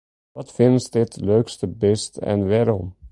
Wat 0.35 0.51
fynst 0.55 0.93
it 1.01 1.11
leukste 1.27 1.67
bist 1.79 2.13
en 2.31 2.39
wêrom? 2.49 2.87